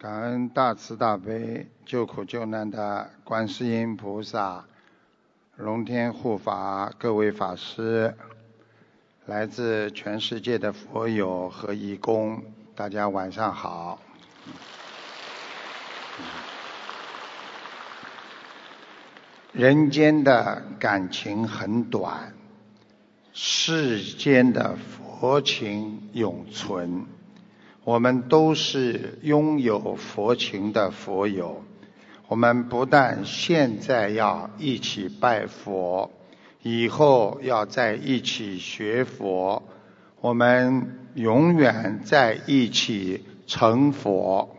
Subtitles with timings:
[0.00, 4.64] 感恩大慈大悲救苦救难的观世音菩萨、
[5.56, 8.16] 龙天护法各位法师，
[9.26, 12.42] 来自全世界的佛友和义工，
[12.74, 14.00] 大家晚上好。
[19.52, 22.32] 人间的感情很短，
[23.34, 27.04] 世间的佛情永存。
[27.90, 31.64] 我们都是拥有佛情的佛友。
[32.28, 36.12] 我们不但现在要一起拜佛，
[36.62, 39.64] 以后要在一起学佛，
[40.20, 44.56] 我们永远在一起成佛。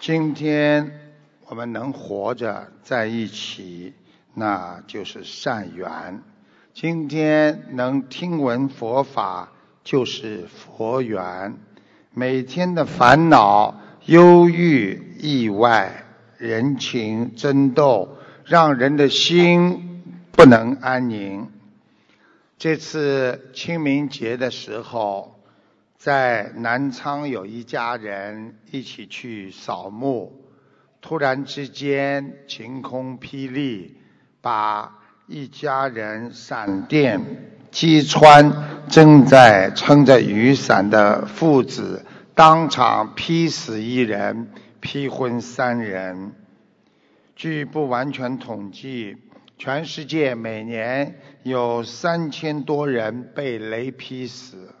[0.00, 1.14] 今天
[1.46, 3.94] 我们能活着在一起，
[4.34, 6.24] 那就是善缘。
[6.82, 9.52] 今天能听闻佛法，
[9.84, 11.58] 就是佛缘。
[12.14, 16.06] 每天的烦恼、忧郁、意外、
[16.38, 21.50] 人情争斗，让人的心不能安宁。
[22.56, 25.38] 这次清明节的时候。
[25.98, 30.32] 在南昌有一家人一起去扫墓，
[31.02, 33.98] 突然之间晴空霹雳，
[34.40, 34.96] 把
[35.32, 37.20] 一家人闪电
[37.70, 38.52] 击穿，
[38.88, 44.48] 正在撑着雨伞的父子当场劈死一人，
[44.80, 46.32] 劈昏三人。
[47.36, 49.18] 据不完全统计，
[49.56, 54.74] 全世界每年有三千多人被雷劈死。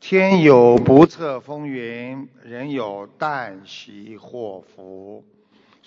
[0.00, 5.24] 天有不测风云，人有旦夕祸福。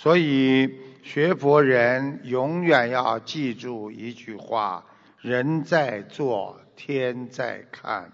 [0.02, 4.86] 所以学佛人永远要记住一句话：
[5.20, 8.14] 人在做，天在看。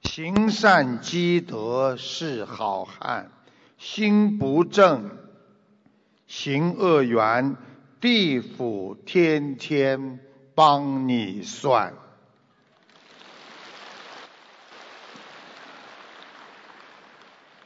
[0.00, 3.30] 行善积德是好汉，
[3.76, 5.10] 心不正，
[6.26, 7.56] 行恶缘，
[8.00, 10.18] 地府天天
[10.54, 11.92] 帮你算。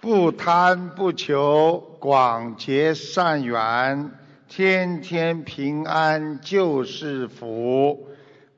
[0.00, 4.11] 不贪不求，广结善缘，
[4.49, 8.09] 天天平安就是福。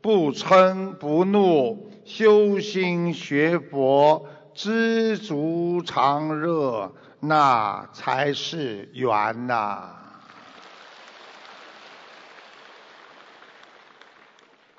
[0.00, 9.96] 不嗔不怒，修心学佛，知足常乐，那才是缘呐。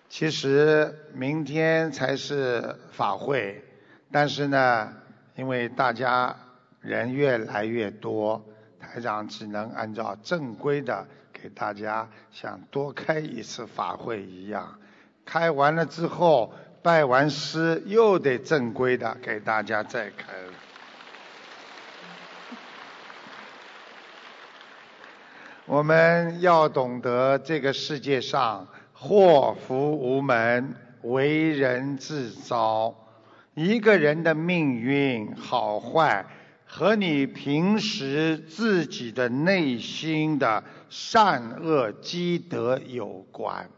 [0.08, 3.62] 其实明天才是法会，
[4.10, 4.94] 但是呢，
[5.36, 6.38] 因为大家。
[6.84, 8.44] 人越来越多，
[8.94, 14.78] 台长只能按照正规的给大家像多开一次法会一样，
[15.26, 20.54] 开完了之后拜完师又得正规的给大家再开了。
[25.66, 32.94] 我们要懂得这个世界上祸福无门，为人自招。
[33.56, 36.28] 一个人的命运好坏。
[36.76, 43.70] 和你平时自己的内心的善恶积德有关。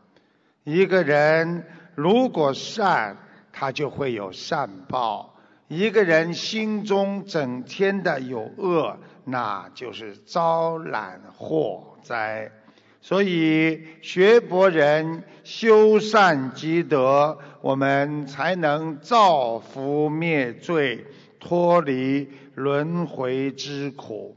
[0.64, 3.18] 一个人如果善，
[3.52, 5.34] 他就会有善报；
[5.68, 12.50] 一个人心中整天的有恶，那就是招揽祸灾。
[13.02, 21.06] 所以学佛人修善积德，我们才能造福灭罪。
[21.38, 24.36] 脱离轮回之苦。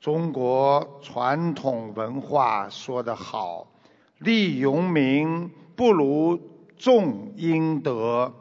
[0.00, 3.68] 中国传统文化说得好
[4.18, 6.40] ：“利荣名不如
[6.78, 8.32] 种阴德。”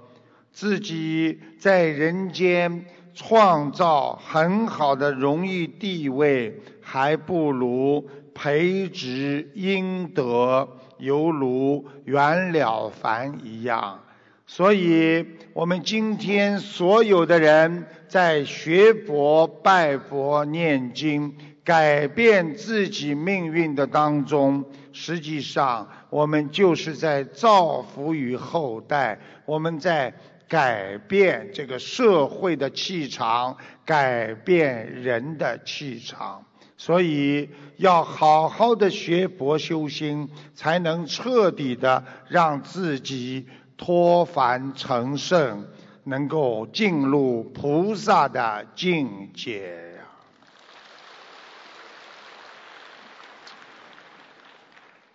[0.54, 14.02] 自己在人间创造很好的荣誉地位，还不如培植阴德，犹如袁了凡一样。
[14.46, 30.14] 所以，我们今天所有的人在学佛、拜佛、念经、改变自己命运的当中，实际上我们就是在造福于后代，我们在
[30.50, 33.56] 改变这个社会的气场，
[33.86, 36.44] 改变人的气场。
[36.76, 37.48] 所以，
[37.78, 43.48] 要好好的学佛修心，才能彻底的让自己。
[43.78, 45.66] 脱凡成圣，
[46.04, 50.04] 能够进入菩萨的境界呀。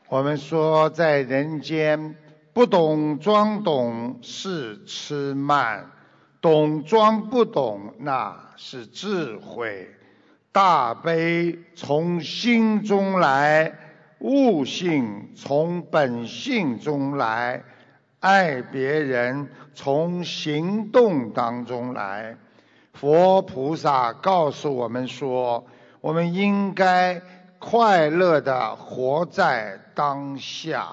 [0.09, 2.17] 我们说，在人间
[2.53, 5.91] 不懂装懂是痴慢，
[6.41, 9.91] 懂装不懂那是智慧。
[10.53, 13.77] 大悲从心中来，
[14.21, 17.65] 悟性从本性中来，
[18.27, 22.37] 爱别人从行动当中来。
[22.93, 25.65] 佛菩萨告诉我们说，
[26.01, 27.23] 我们应该
[27.61, 30.89] 快乐的活在当下，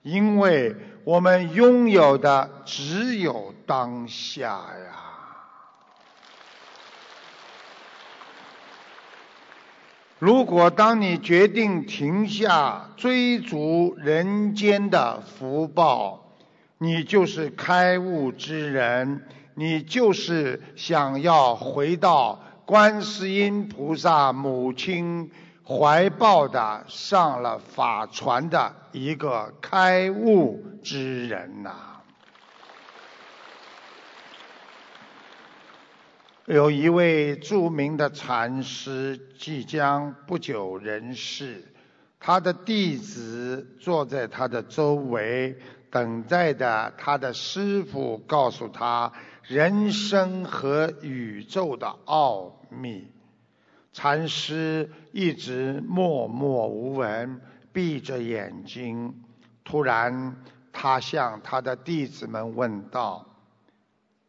[0.00, 0.74] 因为
[1.04, 4.96] 我们拥有的只有当下呀。
[10.18, 16.29] 如果当你决定停下追逐人间的福报，
[16.82, 25.30] 你就是开悟之人，你就是想要回到观世音菩萨母亲
[25.62, 32.00] 怀抱的上了法船的一个开悟之人呐。
[36.46, 41.62] 有一位著名的禅师即将不久人世，
[42.18, 45.58] 他的弟子坐在他的周围，
[45.90, 53.10] 等待着他的师傅告诉他人生和宇宙的奥秘。
[53.92, 57.40] 禅师一直默默无闻，
[57.72, 59.22] 闭着眼睛。
[59.64, 60.36] 突然，
[60.72, 63.26] 他向他的弟子们问道：“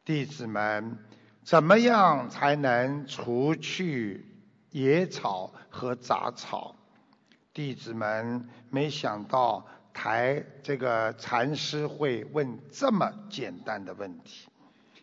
[0.04, 0.98] 弟子们。”
[1.44, 4.28] 怎么样才能除去
[4.70, 6.76] 野草和杂草？
[7.52, 14.48] 弟子们没想到台这个禅师会问这么简单的问题。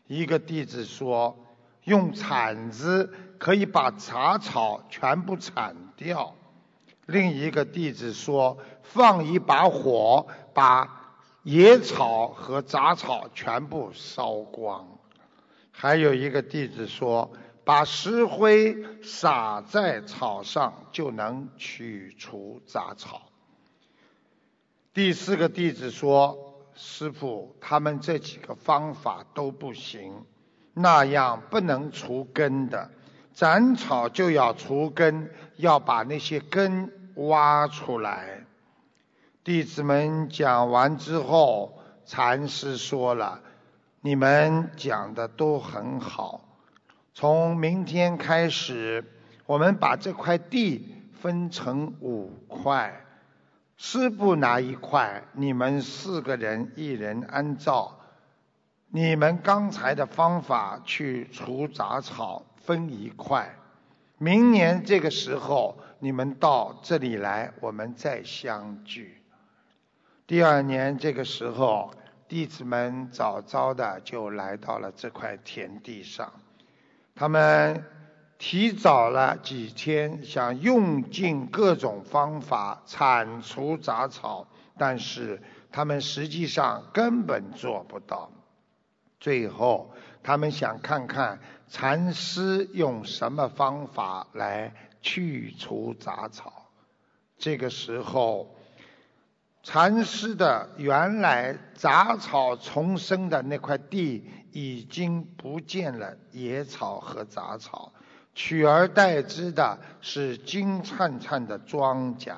[0.07, 1.37] 一个弟子说
[1.85, 6.35] ：“用铲子可以把杂草全部铲掉。”
[7.07, 14.99] 另一个弟子说：“放一把火，把野草和杂草全部烧光。”
[15.73, 17.31] 还有一个弟子说
[17.65, 23.23] ：“把石灰撒在草上，就能去除杂草。”
[24.99, 30.25] 第四个弟子说：“师傅，他们这几个方法都不行，
[30.75, 32.91] 那样不能除根的。
[33.33, 38.45] 斩草就要除根，要把那些根挖出来。”
[39.45, 43.41] 弟子们讲完之后，禅师说了。
[44.01, 46.41] 你们讲的都很好。
[47.15, 49.05] 从明天开始，
[49.47, 53.05] 我们把这块地分成五块，
[53.79, 57.99] 师傅拿一块，你们四个人一人按照
[58.89, 63.55] 你们刚才的方法去除杂草，分一块。
[64.19, 69.23] 明年这个时候，你们到这里来，我们再相聚。
[70.27, 71.91] 第二年这个时候。
[72.29, 76.31] 弟子们早早的就来到了这块田地上，
[77.15, 77.83] 他们
[78.39, 84.47] 提早了几天，想用尽各种方法铲除杂草，
[84.79, 88.31] 但是他们实际上根本做不到。
[89.21, 89.93] 最后，
[90.23, 96.71] 他们想看看禅师用什么方法来去除杂草。
[97.37, 98.55] 这个时候。
[99.61, 107.93] 禅师的原来杂草丛生的那块地已经不见了，野草和杂草，
[108.39, 112.37] 取而代之的是金灿灿的庄稼。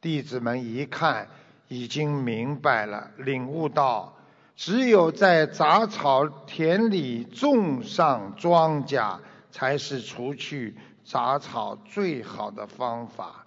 [0.00, 1.28] 弟子们一看，
[1.68, 4.16] 已经明白了，领悟到，
[4.56, 9.20] 只有在杂草田里种上庄稼，
[9.52, 13.46] 才是除去杂草最好的方法。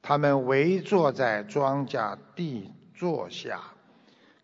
[0.00, 3.60] 他们围坐在庄稼地坐下，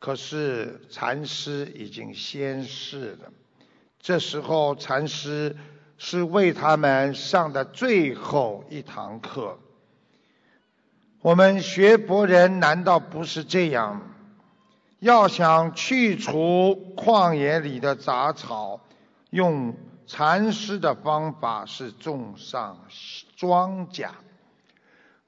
[0.01, 3.33] 可是禅师已经先逝了。
[4.01, 5.57] 这时候，禅师
[5.99, 9.59] 是为他们上的最后一堂课。
[11.23, 14.03] 我们学佛人难道不是这样？
[14.99, 18.81] 要想去除旷野里的杂草，
[19.31, 19.75] 用
[20.07, 22.79] 禅师的方法是种上
[23.37, 24.09] 庄稼。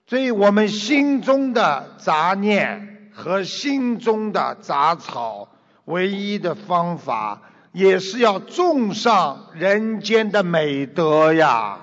[0.06, 5.48] 所以我们心中的杂念和心中的杂草，
[5.84, 11.78] 唯一的方法也是要种上人间的美德呀。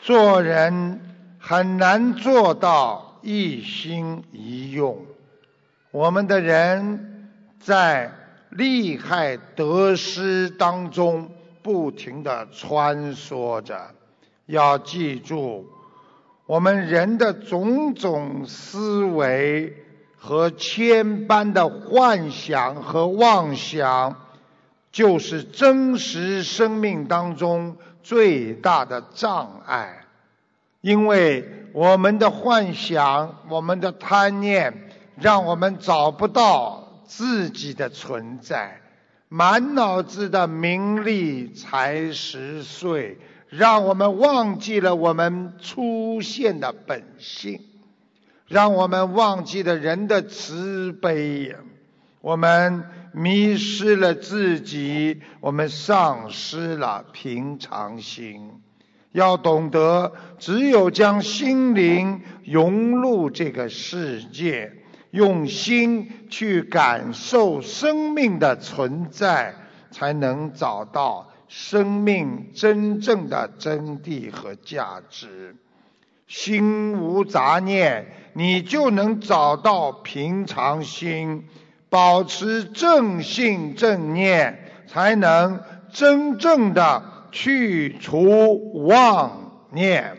[0.00, 1.00] 做人
[1.38, 5.06] 很难做到一心一用，
[5.90, 8.12] 我们的人在
[8.50, 11.30] 利害得失当中。
[11.64, 13.94] 不停的穿梭着，
[14.46, 15.64] 要记住，
[16.44, 19.81] 我们人的种种思维
[20.24, 24.14] 和千般的幻想和妄想，
[24.92, 30.04] 就是真实生命当中最大的障碍。
[30.80, 38.80] 因为我们的幻想、我们的贪念，让我们找不到自己的存在，
[39.28, 47.60] 满脑子的名利财食睡，让我们忘记了我们出现的本性，
[48.52, 51.56] 让我们忘记了人的慈悲，
[52.20, 58.50] 我们迷失了自己，我们丧失了平常心。
[59.12, 64.70] 要懂得，只有将心灵融入这个世界，
[65.10, 69.54] 用心去感受生命的存在，
[69.90, 75.56] 才能找到生命真正的真谛和价值。
[76.26, 81.48] 心无杂念，你就能找到平常心，
[81.88, 85.62] 保持正信正念，才能
[85.92, 87.10] 真正的。
[87.34, 90.18] 去除妄念。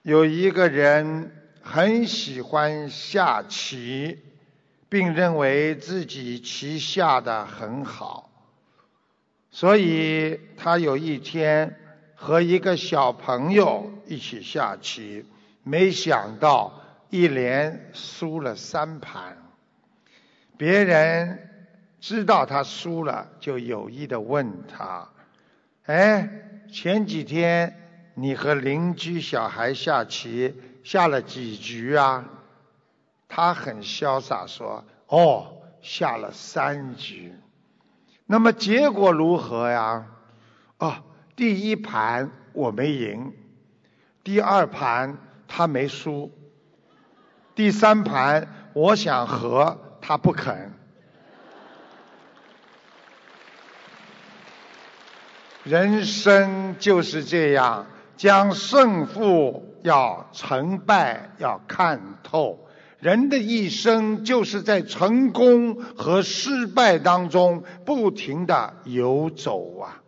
[0.00, 4.18] 有一个人很喜欢下棋，
[4.88, 8.30] 并认为自己棋下的很好，
[9.50, 11.79] 所以他有一天
[12.22, 15.24] 和一个小朋友一起下棋，
[15.62, 19.38] 没想到一连输了三盘。
[20.58, 21.48] 别人
[21.98, 25.08] 知道他输了，就有意的问他
[25.86, 26.28] ：“哎，
[26.70, 27.74] 前几天
[28.14, 32.28] 你和邻居小孩下棋，下了几局啊？”
[33.28, 37.32] 他很潇洒说：“哦，下了三局。”
[38.28, 40.06] 那么结果如何呀？
[40.76, 41.02] 哦，
[41.40, 43.32] 第一盘我没赢，
[44.22, 45.16] 第二盘
[45.48, 46.30] 他没输，
[47.54, 49.78] 第三盘我想和。
[50.02, 50.74] 他不肯。
[55.62, 57.86] 人生就是这样，
[58.18, 62.68] 将胜负要成败要看透。
[62.98, 70.02] 人的一生就是在成功和失败当中不停的游走啊。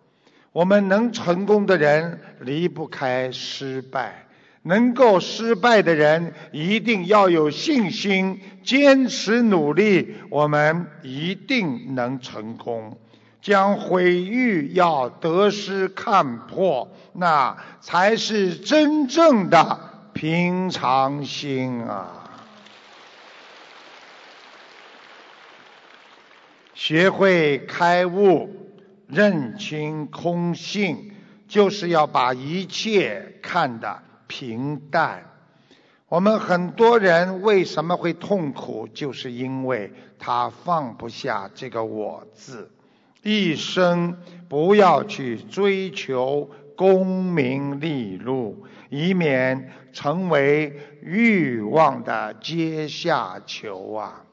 [0.53, 4.27] 我们能成功的人离不开失败。
[4.65, 12.97] 能够失败的人一定要有信心，坚持努力，我们一定能成功。
[13.41, 19.81] 将毁誉要得失看破，那才是真正的
[20.13, 22.31] 平常心啊！
[26.73, 28.62] 学会开悟，
[29.13, 31.13] 认清空性，
[31.47, 34.03] 就是要把一切看得。
[34.29, 35.25] 平淡，
[36.09, 38.89] 我们很多人为什么会痛苦？
[38.89, 42.71] 就是因为他放不下这个“我”字。
[43.23, 44.17] 一生
[44.49, 54.25] 不要去追求功名利禄，以免成为欲望的阶下囚啊！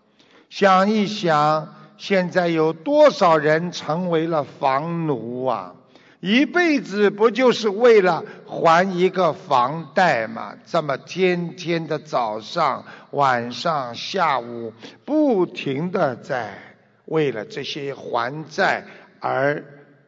[0.49, 5.75] 想一想，现在有多少人成为了房奴啊？
[6.21, 10.55] 一辈子不就是为了还一个房贷吗？
[10.65, 16.57] 这么天天的早上、晚上、下午，不停的在
[17.03, 18.85] 为了这些还债
[19.19, 19.63] 而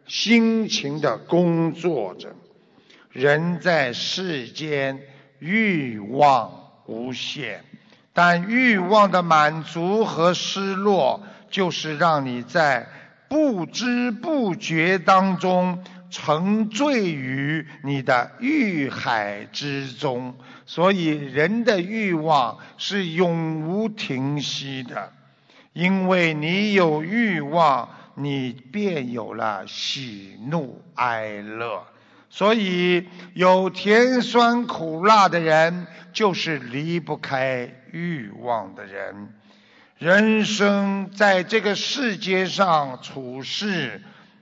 [0.05, 2.29] 辛勤的工作着。
[3.09, 4.97] 人在世间，
[5.39, 6.51] 欲望
[6.85, 7.63] 无限，
[8.13, 12.87] 但欲望的满足和失落，就是让你在
[13.27, 15.83] 不知不觉当中。
[16.13, 25.13] 沉醉于你的欲海之中，所以人的欲望是永无停息的。
[25.71, 31.81] 因为你有欲望，你便有了喜怒哀乐。
[32.29, 39.33] 所以有甜酸苦辣的人，就是离不开欲望的人。
[40.01, 44.01] 人生在这个世界上处事。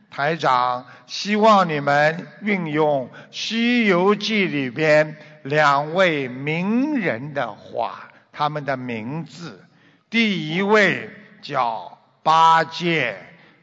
[0.10, 9.62] 台长希望你们运用《西游记》里边两位名人的话，他们的名字，
[10.10, 11.10] 第一位
[11.42, 13.18] 叫八戒，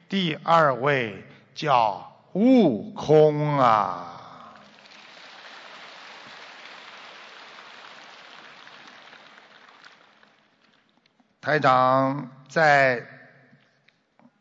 [0.06, 1.24] 第二位
[1.54, 4.15] 叫悟空啊。
[11.46, 13.06] 台长在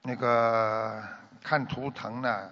[0.01, 1.03] 那个。
[1.43, 2.49] 看图腾呢，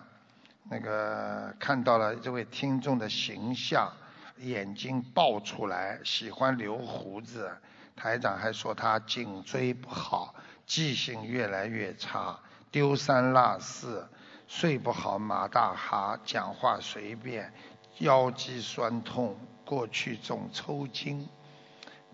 [0.69, 3.91] 那个看到了这位听众的形象，
[4.37, 7.51] 眼睛爆出来，喜欢留胡子。
[7.95, 10.35] 台长还说他颈椎不好，
[10.67, 14.07] 记性越来越差，丢三落四，
[14.47, 17.51] 睡不好，马大哈，讲话随便，
[17.97, 21.27] 腰肌酸痛，过去总抽筋。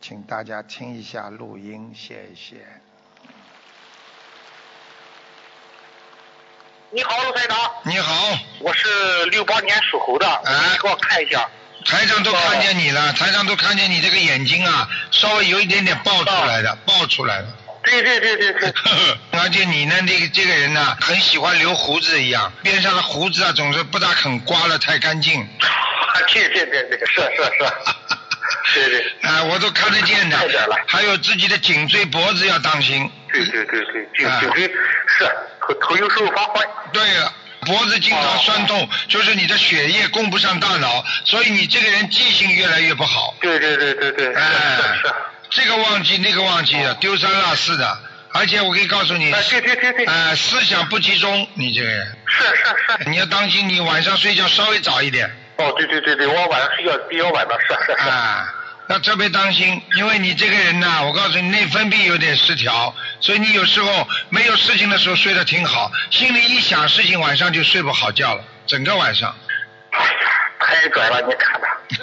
[0.02, 2.66] 请大家听一下录音，谢谢。
[6.92, 7.58] 你好，卢台长。
[7.84, 11.48] 你好，我是六八年属猴的，哎你给我看一下。
[11.86, 17.48] 台上都看见你了，台上都看见你这个眼睛啊，稍微有一点点爆出来的，爆出来了。
[17.84, 18.74] 对对对对对，
[19.40, 25.46] 而且你呢，这个这个人呢，很喜欢留胡子一样，边上的胡子啊，总是不大肯刮了太干净。
[26.32, 28.16] 对对对对，是是是，
[28.74, 29.14] 对对。
[29.22, 30.38] 啊，我都看得见的。
[30.38, 30.76] 太点了。
[30.88, 33.10] 还有自己的颈椎、脖子要当心。
[33.32, 34.64] 对对对对，颈椎
[35.08, 35.26] 是
[35.62, 36.68] 头头有时候发昏。
[36.92, 43.36] 对了，脖子经常酸痛，就是你的血液供不上大脑，所以你这个人记性越来越不好。
[43.40, 44.78] 对对对对对，哎
[45.52, 48.00] 这个忘记那个忘记的，丢三落四的，
[48.34, 53.10] 而且我可以告诉你，哎对对对对，呃，思想不集中，你这个人，是是是。
[53.10, 58.10] 你要当心，你晚上睡觉稍微早一点哦，对对对对，我晚上睡觉比较晚上，是是是。
[58.10, 58.54] 啊，
[58.88, 69.36] 要特别当心，因为你这个人呢，我告诉你，内分泌有点失调，所以你有时候没有事情的时候睡得挺好，心里一想事情，晚上就睡不好觉了，整个晚上。
[69.92, 71.70] 哎呀，太拽了，你看看。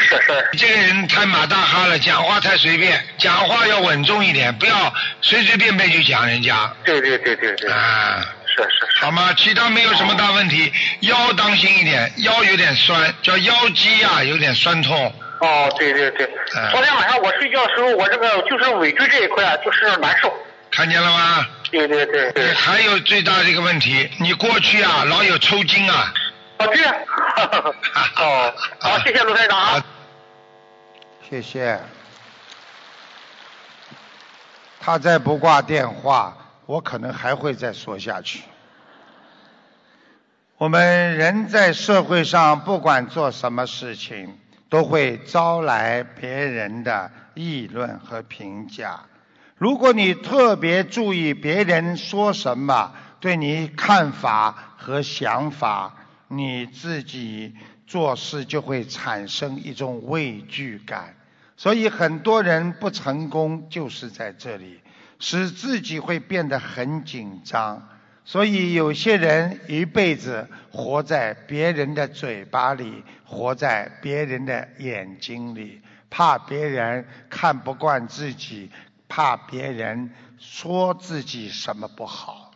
[0.00, 0.48] 是是。
[0.58, 4.92] 这个人太马大哈了，讲话太随便，讲话要稳重一点，不要
[5.22, 9.04] 随随便便就讲人家对对对对对，啊，是是是。
[9.04, 9.32] 好吗？
[9.36, 15.14] 其他没有什么大问题，腰当心一点，腰有点酸，叫腰肌啊有点酸痛。
[15.40, 20.32] 哦，对对对，嗯昨天晚上我睡觉的时候，我这个就是尾椎这一块啊，就是难受。
[20.70, 21.46] 看见了吗？
[21.70, 26.12] 对对对对，还有最大的一个问题，你过去啊老有抽筋啊。
[26.58, 26.94] 哦对啊，
[28.16, 29.84] 哦，好，谢谢卢台长啊。
[31.28, 31.78] 谢谢。
[34.82, 36.36] 他再不挂电话，
[36.70, 38.42] 我可能还会再说下去。
[40.56, 49.00] 我们人在社会上，不管做什么事情，都会招来别人的议论和评价。
[49.56, 55.92] 如果你特别注意别人说什么，对你看法和想法，
[56.28, 57.52] 你自己
[57.88, 61.16] 做事就会产生一种畏惧感。
[61.56, 64.80] 所以很多人不成功就是在这里，
[65.20, 67.88] 使自己会变得很紧张。
[68.24, 75.80] 所以有些人一辈子活在别人的嘴巴里，活在别人的眼睛里，
[76.10, 78.70] 怕别人看不惯自己，
[79.08, 82.52] 怕别人说自己什么不好。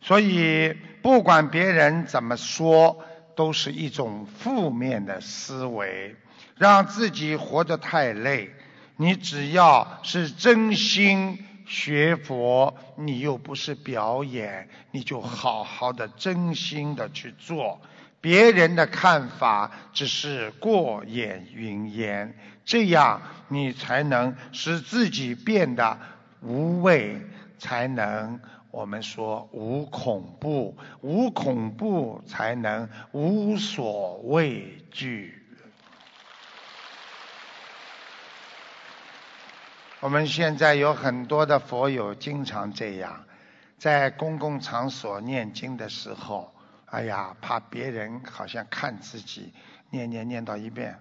[0.00, 3.04] 所以不管别人怎么说，
[3.36, 6.16] 都是一种负面的思维，
[6.56, 8.52] 让自己活得太累。
[8.96, 17.80] 你只要是真心学佛，你又不是表演，你就好好的真心的去做。
[18.20, 25.98] 别人的看法只是过眼云烟，这样你才能使自己变得
[26.40, 27.20] 无畏，
[27.58, 35.37] 才能我们说无恐怖，无恐怖才能无所畏惧。
[40.00, 43.24] 我们现在有很多的佛友经常这样，
[43.78, 46.54] 在公共场所念经的时候，
[46.86, 49.52] 哎呀，怕别人好像看自己，
[49.90, 51.00] 念念念到一遍，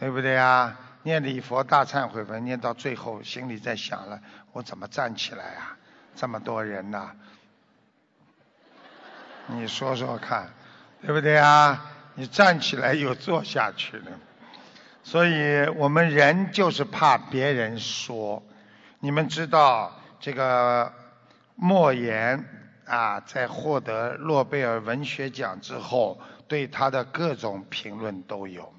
[0.00, 0.78] 对不对啊？
[1.02, 4.22] 念礼佛大忏悔文念到最后，心里在想了：
[4.52, 5.76] 我怎么站起来啊？
[6.16, 7.14] 这么多人呐、
[9.48, 10.48] 你说说看，
[11.02, 11.90] 对不对啊？
[12.14, 14.18] 你站起来又坐下去了。
[15.04, 18.42] 所以我们人就是怕别人说。
[19.00, 20.90] 你们知道这个
[21.54, 22.42] 莫言
[22.86, 28.72] 啊，在获得诺贝尔文学奖之后，对他的各种评论都有。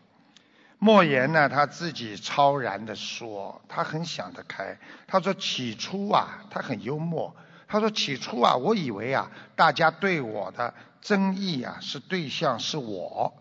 [0.79, 4.79] 莫言呢，他自己超然的说，他很想得开。
[5.05, 7.35] 他说起初啊，他很幽默。
[7.67, 13.31] 他说起初啊，我以为啊，大家对我的争议啊，是对象是我。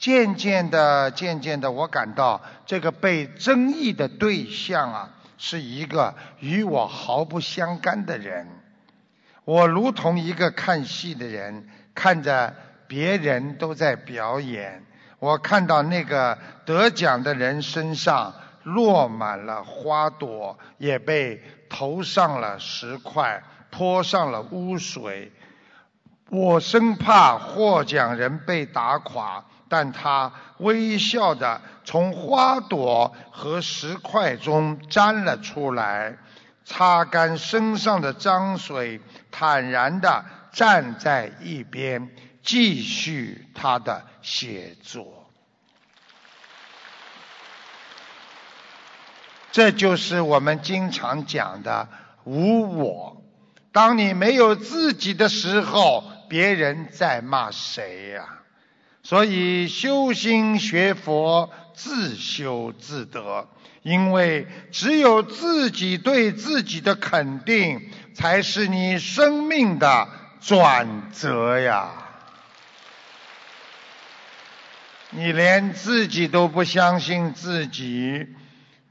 [0.00, 8.48] 渐渐的，渐渐的，我感到这个被争议的对象啊，是一个与我毫不相干的人。
[9.44, 12.54] 我如同一个看戏的人，看着
[12.88, 14.82] 别人都在表演。
[15.18, 18.32] 我看到那个得奖的人身上
[18.62, 25.30] 落满了花朵，也被投上了石块，泼上了污水。
[26.30, 36.18] 我生怕获奖人被打垮，但他微笑的从花朵和石块中沾了出来，
[36.64, 42.10] 擦干身上的脏水，坦然的站在一边，
[42.42, 45.30] 继续他的写作。
[49.52, 51.88] 这就是我们经常讲的
[52.24, 53.22] 无我。
[53.70, 58.39] 当你没有自己的时候，别人在骂谁呀？
[59.02, 63.48] 所以修心学佛，自修自得。
[63.82, 70.06] 因为只有自己对自己的肯定，才是你生命的
[70.40, 71.90] 转折呀。
[75.10, 78.26] 你连自己都不相信自己。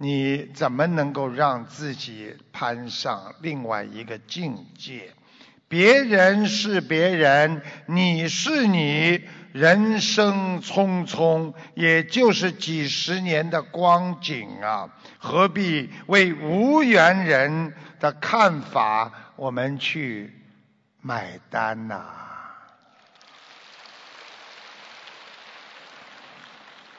[0.01, 5.13] 你怎么能够让自己攀上另外一个境界？
[5.67, 20.33] 别人是别人，你是你，人生匆匆，也就是几十年的光景啊，何必为无缘人的看法我们去
[21.01, 22.03] 买单呐？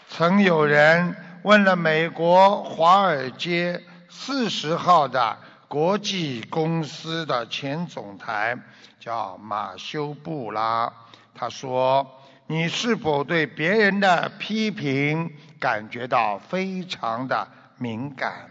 [0.09, 1.17] 曾有人。
[1.43, 8.59] 问了美国华尔街四十号的国际公司的前总裁，
[8.99, 10.93] 叫马修布拉，
[11.35, 12.20] 他说
[12.51, 17.47] ：“你是否对别人的批评感觉到非常的
[17.79, 18.51] 敏感？”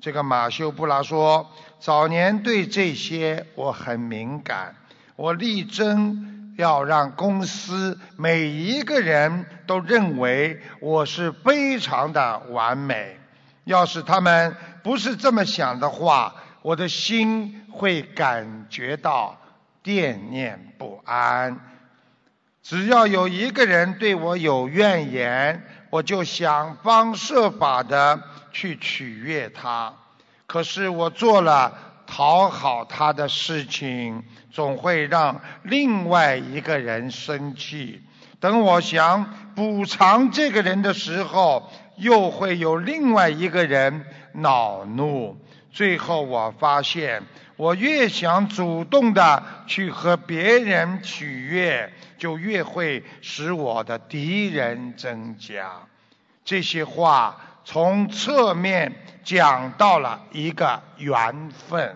[0.00, 4.74] 这个马修布拉说：“早年对这些我很敏感，
[5.16, 13.16] 我力争。”要让公司每一个人都认为我是非常的完美。
[13.64, 19.40] 要是他们不是这么想的话，我的心会感觉到
[19.82, 21.58] 惦念不安。
[22.62, 28.22] 只要有一个人对我有怨言，我就想方设法的
[28.52, 29.94] 去取悦他。
[30.46, 31.72] 可是我做了
[32.06, 34.22] 讨好他的事情。
[34.52, 38.02] 总会让另外一个人生气。
[38.38, 45.38] 等我想补偿这个人的时候，又会有另外一个人恼怒。
[45.70, 47.22] 最后我发现，
[47.62, 55.70] 我越想主动的去和别人取悦，就越会使我的敌人增加。
[56.44, 61.94] 这些话从侧面讲到了一个缘分。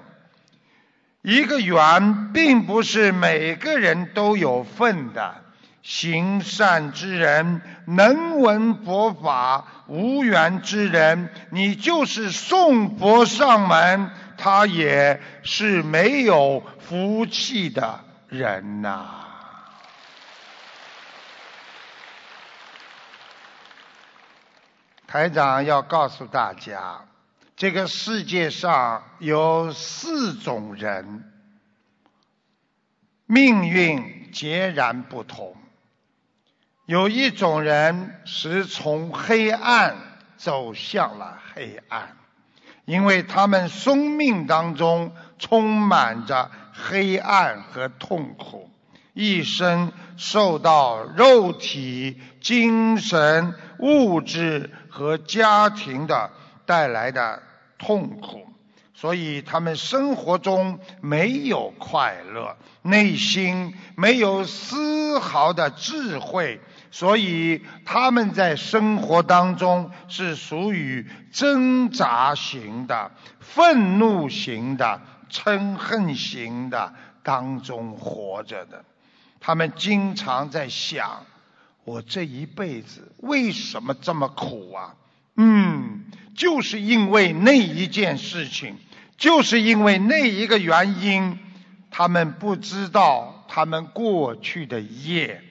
[1.23, 5.43] 一个缘，并不是每个人都有份的。
[5.83, 19.25] 行善之人能闻佛法，无缘之人，你就是送佛上门，他也是没有福气的人呐。
[25.07, 27.07] 台长要告诉大家。
[27.57, 31.33] 这个世界上有四种人，
[33.25, 35.57] 命运截然不同。
[36.85, 39.97] 有一种人是从黑暗
[40.37, 42.16] 走向了黑暗，
[42.87, 48.71] 因为他们生命当中充满着黑暗和痛苦，
[49.13, 56.31] 一生受到肉体、精神、物质和家庭的
[56.65, 57.43] 带来的。
[57.79, 58.47] 痛苦，
[58.95, 66.59] 所以他们生活中没有快乐，内心没有丝毫的智慧，
[66.91, 78.85] 所以他们在生活当中是属于挣扎型的、愤怒型的、嗔恨型的当中活着的。
[79.41, 81.25] 他们经常在想：
[81.85, 84.95] 我这一辈子为什么这么苦啊？
[85.37, 86.05] 嗯。
[86.37, 88.77] 就是因为那一件事情，
[89.17, 91.39] 就是因为那一个原因，
[91.91, 95.43] 他们不知道他们过去的业，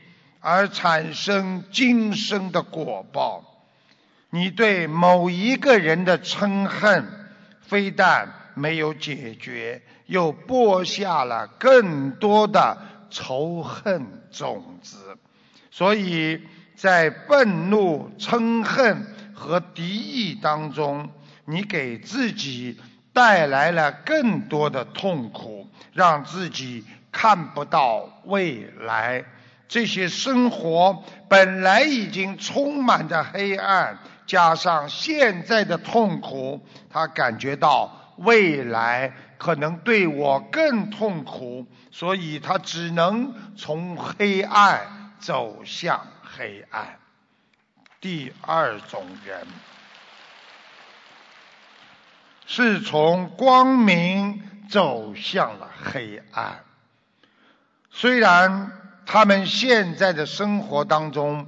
[0.45, 3.43] 而产生今生的果报。
[4.29, 7.05] 你对某一个人的嗔恨，
[7.62, 12.77] 非但没有解决，又播下了更多的
[13.10, 15.17] 仇恨种子。
[15.71, 16.43] 所以
[16.75, 19.08] 在愤怒、嗔恨。
[19.38, 21.10] 和敌意当中，
[21.43, 22.79] 你给自己
[23.12, 29.25] 带来了更多的痛苦，让自己看不到未来。
[29.67, 46.99] 这些生活本来已经充满着黑暗，加上现在的痛苦，他感觉到未来可能对我更痛苦，所以他只能从黑暗走向黑暗。
[47.99, 49.47] 第二种人，
[52.45, 56.63] 是从光明走向了黑暗。
[57.89, 58.71] 虽然
[59.06, 61.48] 他们现在的生活当中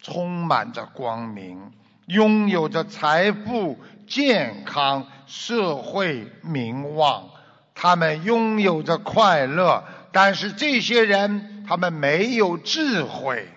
[0.00, 1.72] 充满着光明，
[2.06, 7.30] 拥有着财富、健康、社会名望，
[7.74, 13.48] 他们拥有着快乐，但是这些人他们没有智慧。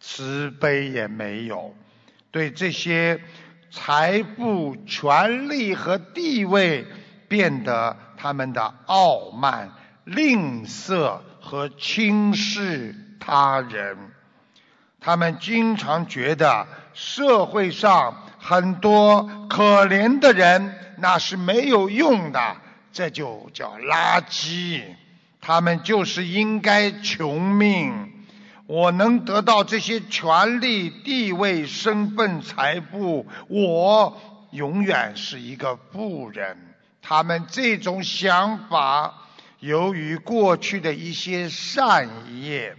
[0.00, 1.74] 慈悲也没有，
[2.32, 3.20] 对这些
[3.70, 6.86] 财富、权力和地位
[7.28, 9.70] 变得他们的傲慢、
[10.04, 11.20] 吝啬
[11.52, 13.98] 和轻视他人。
[14.98, 22.56] 他们经常觉得社会上很多可怜的人那是没有用的，
[22.90, 24.82] 这就叫垃圾。
[25.42, 28.10] 他们就是应该穷命。
[28.66, 34.16] 我能得到这些权利、地位、身份、财富，我
[34.52, 36.56] 永远是一个富人。
[37.02, 39.21] 他们这种想法，
[39.62, 42.08] 由于过去的一些善
[42.42, 42.74] 业，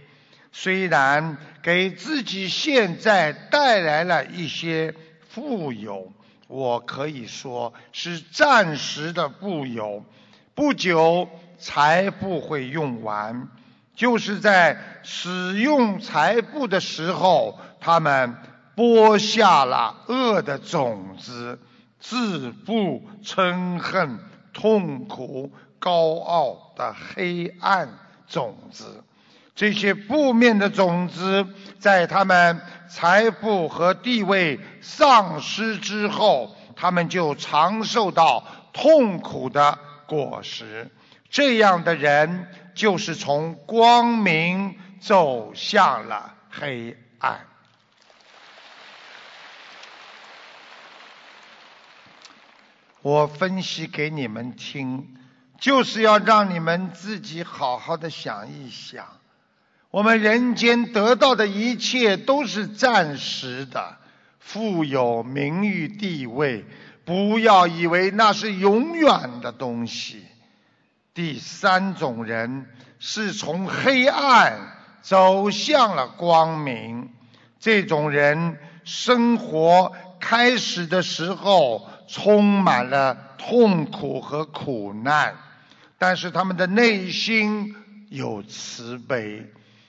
[0.52, 4.94] 虽然给自己现在带来了一些
[5.30, 6.12] 富有，
[6.46, 10.04] 我可以说是暂时的富有，
[10.54, 11.26] 不久
[11.58, 13.48] 财富会用完。
[13.96, 18.36] 就是在使用财富的时候，他们
[18.76, 21.58] 播下了恶的种子，
[21.98, 24.18] 自负、嗔恨、
[24.52, 25.50] 痛苦、
[25.84, 29.04] 高傲的黑暗种子。
[29.54, 31.46] 这些负面的种子，
[31.78, 40.90] 在他们财富和地位丧失之后，他们就尝受到痛苦的果实。
[41.28, 42.48] 这样的人。
[42.74, 47.46] 就是从光明走向了黑暗。
[53.00, 55.16] 我分析给你们听，
[55.58, 59.06] 就是要让你们自己好好的想一想。
[59.90, 63.96] 我们人间得到的一切都是暂时的，
[64.40, 66.64] 富有、名誉、地位，
[67.04, 70.24] 不要以为那是永远的东西。
[71.14, 72.66] 第三种人
[72.98, 74.58] 是从黑暗
[75.00, 77.10] 走向了光明，
[77.60, 85.34] 这种人生活开始的时候充满了痛苦和苦难，
[85.98, 87.74] 但是他们的内心
[88.08, 89.46] 有慈悲，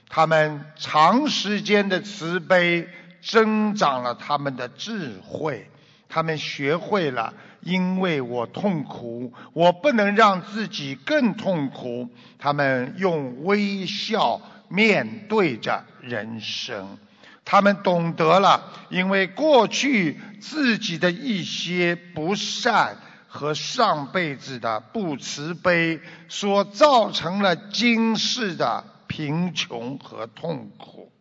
[0.10, 2.88] 他们长时间的慈悲
[3.22, 5.70] 增长了他们的智慧，
[6.10, 7.34] 他们学会了。
[7.62, 12.08] 因为我痛苦，我不能让自己更痛苦。
[12.38, 17.00] 他们用微笑面对着人生，
[17.46, 31.12] 他们懂得了，因为过去自己的一些不善和上辈子的不慈悲，所造成了今世的贫穷和痛苦。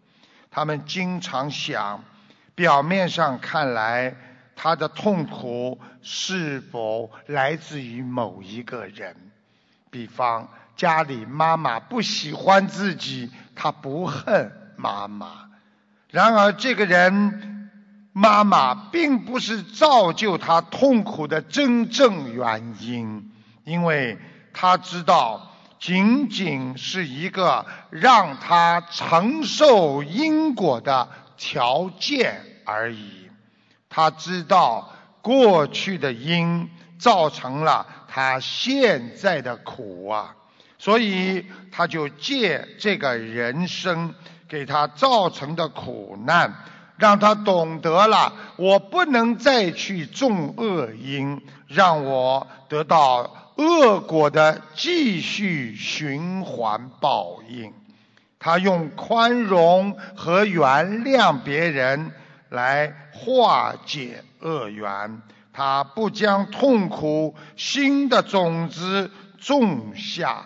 [0.51, 2.03] 他们经常想，
[2.55, 4.17] 表面上看来。
[4.57, 9.17] 他的痛苦是否来自于某一个人？
[9.91, 15.51] 比方家里妈妈不喜欢自己，他不恨妈妈。
[16.15, 17.71] 然而这个人
[18.13, 23.33] 妈妈并不是造就他痛苦的真正原因，
[23.65, 24.17] 因为
[24.53, 25.51] 他知道
[25.81, 33.29] 仅仅是一个让他承受因果的条件而已。
[33.89, 40.37] 他知道过去的因造成了他现在的苦啊，
[40.79, 44.15] 所以他就借这个人生
[44.55, 46.55] 给他造成的苦难，
[46.97, 57.73] 让他懂得了我不能再去种恶因，让我得到恶果的继续循环报应。
[58.39, 62.13] 他用宽容和原谅别人。
[62.51, 65.21] 来化解恶缘，
[65.53, 70.45] 他不将痛苦心的种子种下，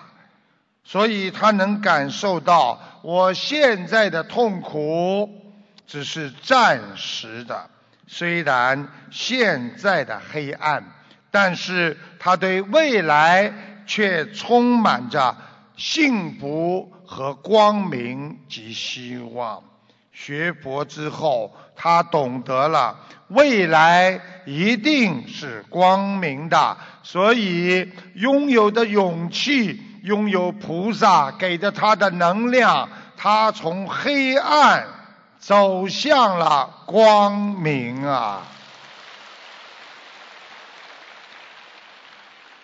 [0.91, 5.29] 所以他能感受到我现在的痛苦
[5.87, 7.69] 只是暂时的。
[8.07, 10.83] 虽然现在的黑暗，
[11.31, 13.53] 但是他对未来
[13.87, 15.37] 却充满着
[15.77, 19.63] 幸福和光明及希望。
[20.11, 22.99] 学佛之后，他懂得了
[23.29, 34.89] 未来一定是光明的，所以拥有的勇气，拥有菩萨给的他的能量，他从黑暗
[35.39, 38.43] 走向了光明啊！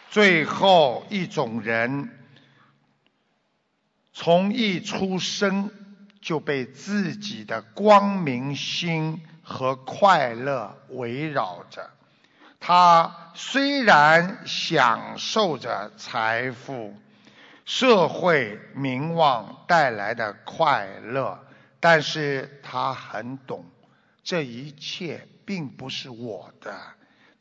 [0.09, 2.09] 最后一种人，
[4.15, 5.71] 从一出生
[6.23, 11.91] 就被自己的光明心和快乐围绕着。
[12.59, 16.97] 他虽然享受着财富、
[17.65, 21.39] 社会名望带来的快乐，
[21.81, 23.65] 但是他很懂，
[24.23, 26.75] 这一切并不是我的。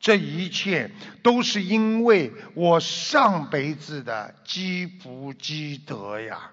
[0.00, 0.90] 这一切
[1.22, 6.50] 都是因为我上辈子的积福积德呀，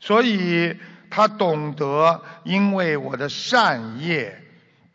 [0.00, 0.76] 所以
[1.10, 4.40] 他懂得，因为我的善业，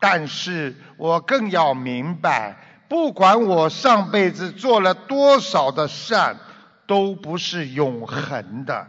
[0.00, 2.56] 但是我更要明白，
[2.88, 6.38] 不管我上辈子做了多少的善，
[6.92, 8.86] 都不是永恒的。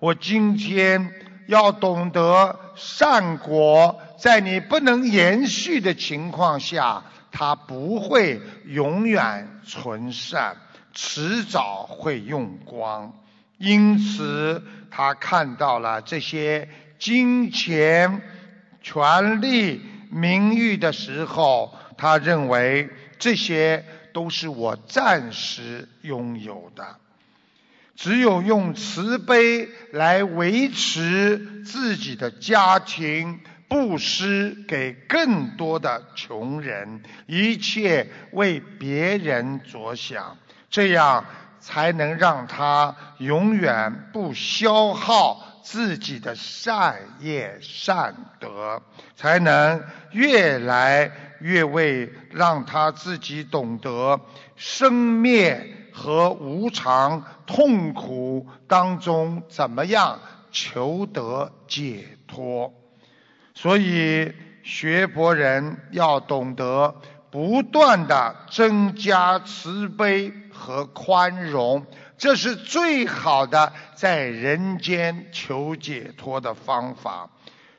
[0.00, 1.12] 我今天
[1.46, 7.04] 要懂得，善果在你不能延续的情况下。
[7.30, 10.56] 它不会永远存善，
[10.92, 13.12] 迟早会用光。
[13.58, 18.20] 因此，他看到了这些金钱、
[18.82, 22.88] 权力、名誉的时候，他认为
[23.18, 26.84] 这些都是我暂时拥有的。
[27.96, 33.40] 只有用慈悲来维持自己的家庭。
[33.66, 40.36] 布施给更多的穷人，一切为别人着想，
[40.70, 41.24] 这样
[41.58, 48.80] 才能让他永远不消耗自己的善业善德，
[49.16, 54.20] 才能越来越为让他自己懂得
[54.54, 60.18] 生灭和无常痛苦当中怎么样
[60.50, 62.74] 求得解脱。
[63.54, 66.96] 所以，学佛人要懂得
[67.30, 71.86] 不断的增加慈悲和宽容，
[72.18, 77.30] 这是最好的在人间求解脱的方法。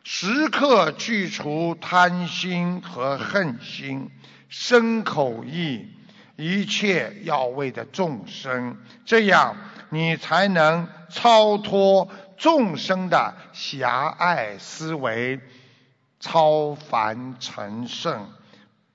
[0.04, 4.12] 时刻去除贪心和恨心，
[4.48, 5.88] 身口意
[6.36, 9.58] 一切要为的众生，这样
[9.90, 15.40] 你才能超脱众生的狭隘思维。
[16.18, 18.30] 超凡成圣，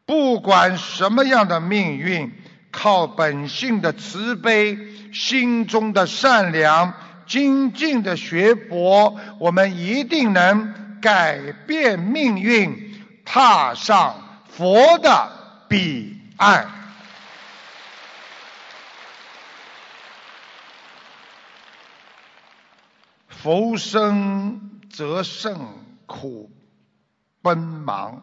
[0.04, 2.32] 不管什么样的命运，
[2.72, 4.76] 靠本性的慈悲、
[5.12, 6.92] 心中的善良、
[7.28, 15.30] 精进的学佛，我们一定能改变命运，踏上佛的
[15.68, 16.66] 彼岸。
[23.42, 25.66] 浮生则胜
[26.04, 26.50] 苦。
[27.40, 28.22] 奔忙，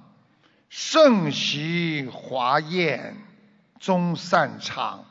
[0.69, 3.17] 盛席华宴
[3.79, 5.05] 终散场，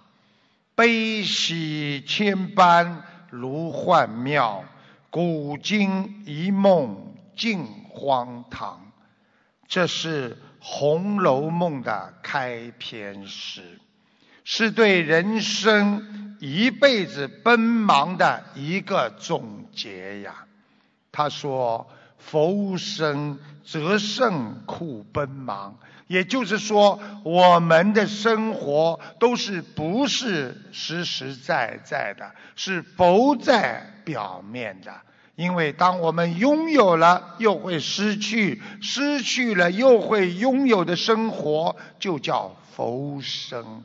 [0.76, 4.64] 悲喜千般如幻妙，
[5.10, 8.92] 古今一梦尽荒唐。
[9.66, 13.80] 这是《红楼梦》的开篇诗，
[14.48, 20.46] 是对人生一辈子奔忙的一个总结呀。
[21.12, 21.86] 他说。
[22.18, 25.78] 浮生则胜苦奔忙，
[26.08, 34.92] 也就是说，我们的生活都是不是实实在在的，是浮在表面的。
[35.36, 43.84] 因为当我们拥有了，又会失去；失去了，又会拥有的生活，就叫浮生。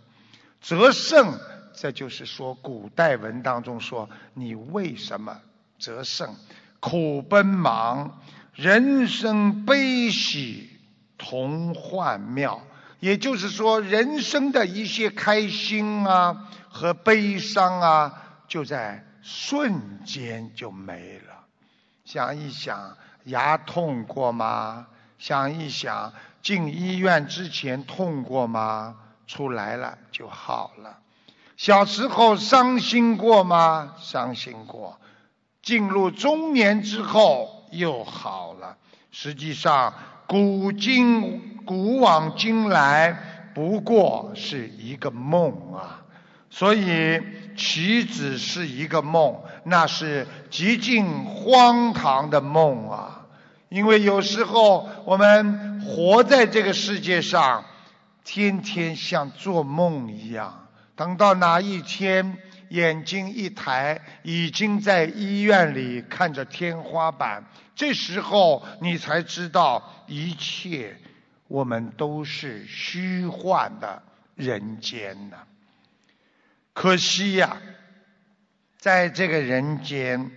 [0.62, 1.39] 则胜，
[1.74, 5.41] 这就是说，古代文当中说，你为什么
[5.80, 6.36] 则胜？
[6.80, 8.21] 苦奔忙，
[8.54, 10.69] 人生悲喜
[11.17, 12.62] 同幻妙。
[13.00, 21.33] 也就是说，人生的一些开心啊和悲伤啊，就在瞬间就没了。
[22.06, 24.85] 想一想，牙痛过吗？
[25.17, 26.13] 想一想，
[26.44, 28.98] 进医院之前痛过吗？
[29.32, 30.98] 出来了就好了。
[31.56, 33.94] 小时候伤心过吗？
[33.98, 35.00] 伤心过。
[35.63, 38.75] 进入中年之后又好了。
[39.10, 39.94] 实际上，
[40.27, 43.17] 古今古往今来
[43.56, 46.04] 不过是一个梦啊。
[46.50, 47.21] 所以，
[47.56, 49.40] 岂止是一个梦？
[49.63, 53.27] 那是极尽荒唐的梦啊！
[53.69, 57.63] 因为有时候我们活在这个世界上，
[58.24, 60.67] 天天像做梦一样。
[60.96, 62.38] 等到哪一天，
[62.69, 67.44] 眼睛一抬，已经在医院里看着天花板，
[67.76, 70.98] 这时候你才知道一切
[71.48, 74.04] 我们都是虚幻的
[74.36, 75.38] 人间呐。
[76.74, 77.58] 可惜呀，
[78.78, 80.32] 在这个人间，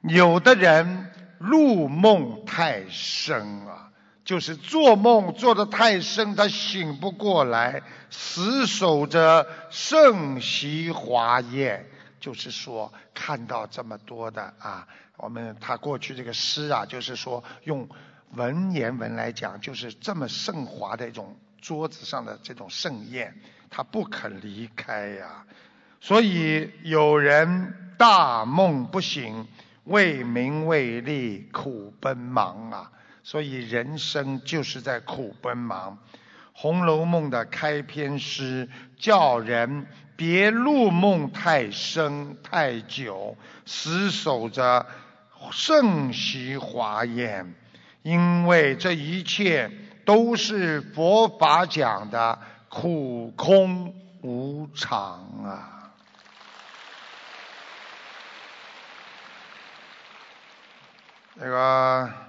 [0.00, 3.85] 有的人入梦太深啊。
[4.26, 11.88] 就是做梦做得太深，他醒不过来，死守着圣席华宴。
[12.18, 17.88] 就是说，看到这么多的啊，我们他过去这个诗啊，就是说用
[18.32, 23.32] 文言文来讲，就是这么盛华的一种桌子上的这种盛宴，
[23.70, 25.46] 他不肯离开呀。
[26.00, 29.46] 所以有人大梦不醒，
[29.84, 32.90] 为名为利苦奔忙啊。
[33.26, 35.98] 所以人生就是在苦奔忙，
[36.52, 38.68] 《红楼梦》的开篇诗
[39.00, 44.86] 叫人别入梦太深太久，死守着
[45.50, 47.52] 圣席华严，
[48.02, 49.72] 因为这一切
[50.04, 55.02] 都是佛法讲的苦空无常
[55.44, 55.90] 啊。
[61.34, 62.25] 那个。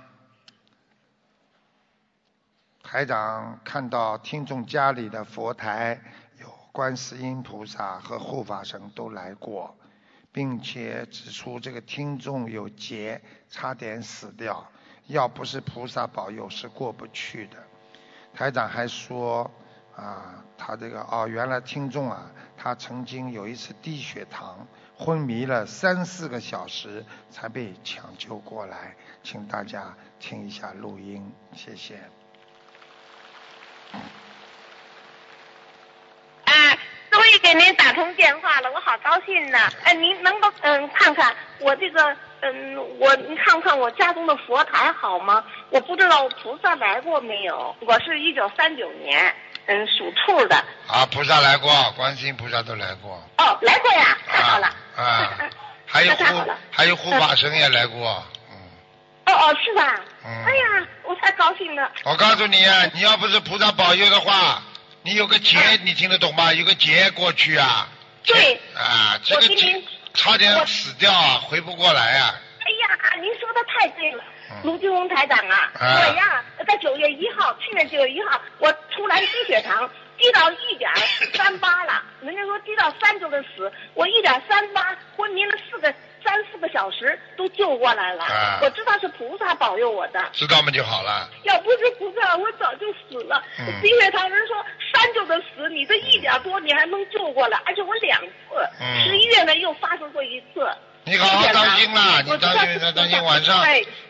[2.90, 6.00] 台长看到听众家里的佛台
[6.40, 9.76] 有观世音菩萨和护法神都来过，
[10.32, 14.66] 并且指出这个听众有劫，差点死掉，
[15.08, 17.58] 要不是菩萨保佑是过不去的。
[18.34, 19.52] 台长还说
[19.94, 24.66] 啊，他这个哦，原来听众啊，他曾经有一次低血糖，
[24.96, 32.00] 昏迷了三四个小时才被抢救过来，请大家听一下录音，谢谢。
[36.46, 36.78] 啊，
[37.12, 39.60] 终于给您打通电话了，我好高兴呢！
[39.84, 45.44] 哎，您能够嗯看看我这个嗯我您看看我家中的佛台好吗？
[45.70, 47.76] 我不知道菩萨来过没有？
[47.82, 49.36] 我是一九三九年
[49.66, 50.56] 嗯属兔的。
[50.88, 53.22] 啊，菩萨来过，观世音菩萨都来过。
[53.40, 54.68] 哦，来过呀，太好了。
[54.96, 55.38] 啊，
[55.86, 56.26] 还有护
[56.72, 58.24] 还有护法神也来过。
[59.26, 60.00] 哦哦，是吧？
[60.28, 61.90] 哎呀，我才高兴了。
[62.04, 64.62] 我告诉你啊，你要不是菩萨保佑的话，
[65.04, 66.52] 你有个劫，你听得懂吗？
[66.54, 67.88] 有个劫过去啊。
[68.26, 68.60] 对。
[68.76, 69.82] 啊，这个劫
[70.14, 72.36] 差点死掉啊，回不过来啊。
[72.60, 74.24] 哎呀，您说的太对了，
[74.64, 80.92] 卢俊红台长啊，我呀，在九月一号，去年九月一号，我突然低血糖低到一点
[81.34, 85.94] 三八了，人家说低到三就得死，我一点三八昏迷了四个。
[86.28, 90.70] 三四个小时都救过来了，我知道是菩萨保佑我的，知道吗？
[90.70, 91.30] 就好了。
[91.44, 93.42] 要不是菩萨，我早就死了。
[93.82, 94.58] 低血糖人说
[94.94, 98.30] 三就得死，你这一点多你还能救过来，而且我两次，
[99.06, 100.68] 十一月呢又发生过一次。
[101.06, 103.66] 你好好当心啦，你当心，当心晚上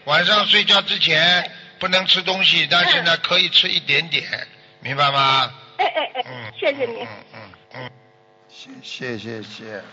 [0.06, 4.26] 晚上睡觉之前不能吃东西，但是呢可以吃一点点，
[4.80, 5.54] 明白吗？
[5.78, 7.04] 哎哎哎，谢谢你。
[7.04, 7.40] 嗯嗯
[7.76, 7.92] 嗯，
[8.50, 9.84] 谢谢谢谢。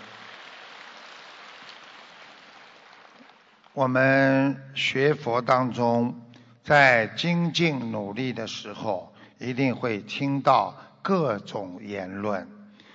[3.74, 6.14] 我们学佛当中，
[6.62, 12.46] 在精进努力的时候，一定会听到各种言论，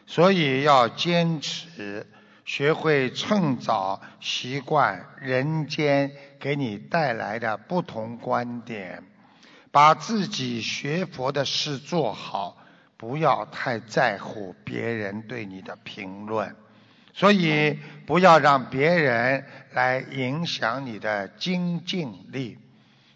[0.06, 2.08] 所以要坚持，
[2.46, 9.04] 学会趁早习惯人间给你带来的不同观点，
[9.72, 12.56] 把自己学佛的事做好，
[12.96, 16.56] 不要太在乎别人对你的评论。
[17.14, 22.58] 所以不要让别人来影响你的精进力。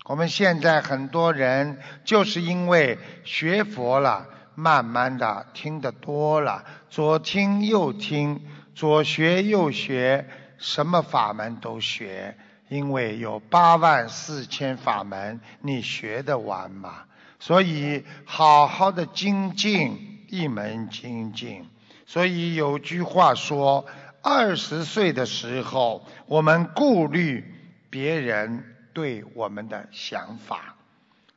[0.05, 8.41] 我们现在很多人就是因为学佛了，慢慢的听得多了，左听右听，
[8.75, 10.27] 左学右学，
[10.57, 12.35] 什么法门都学，
[12.67, 17.05] 因为有八万四千法门，你学得完吗？
[17.39, 21.69] 所以好好的精进一门精进。
[22.05, 23.85] 所以有句话说：
[24.21, 27.43] 二十岁的时候，我们顾虑
[27.89, 30.75] 别人对我们的想法；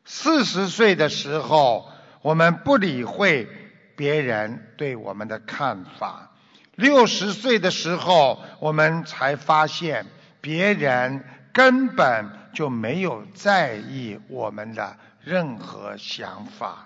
[0.04, 1.90] 四十岁的时候，
[2.22, 3.48] 我们不理会
[3.96, 6.30] 别人对我们的看法；
[6.74, 10.06] 六十岁的时候，我们才发现
[10.40, 16.85] 别人根本就没有在意我们的任何想法。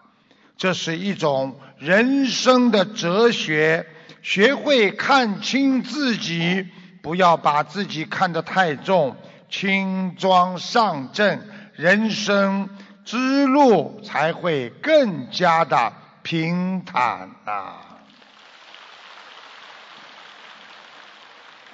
[0.61, 3.87] 这是一种人生的哲学，
[4.21, 6.69] 学会看清自己，
[7.01, 9.17] 不要把自己看得太重，
[9.49, 12.69] 轻装上阵，人生
[13.07, 17.87] 之路才会更加的平坦啊！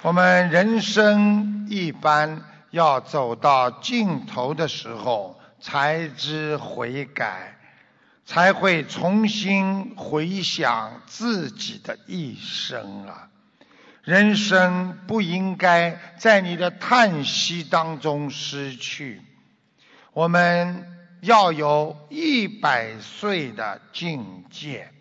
[0.01, 7.57] 我们人生一般要走到尽头的时候，才知悔改，
[8.27, 13.29] 才会重新回想自己的一生啊！
[14.03, 19.21] 人生不应该在你的叹息当中失去。
[20.11, 20.85] 我们
[21.21, 24.91] 要有一百岁的境界，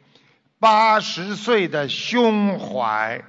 [0.61, 3.23] 八十岁的胸怀，